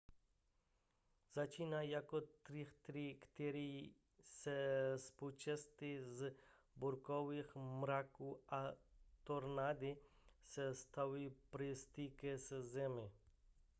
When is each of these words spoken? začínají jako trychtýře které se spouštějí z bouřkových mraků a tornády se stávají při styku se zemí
začínají 1.33 1.89
jako 1.89 2.21
trychtýře 2.81 3.13
které 3.19 3.81
se 4.21 4.93
spouštějí 4.97 6.01
z 6.01 6.35
bouřkových 6.75 7.55
mraků 7.55 8.39
a 8.49 8.73
tornády 9.23 9.97
se 10.43 10.75
stávají 10.75 11.29
při 11.49 11.75
styku 11.75 12.27
se 12.37 12.61
zemí 12.63 13.09